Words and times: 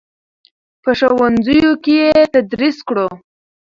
په 0.83 0.89
ښوونځیو 0.99 1.71
کې 1.83 1.93
یې 2.01 2.11
تدریس 2.33 2.77
کړو. 2.87 3.07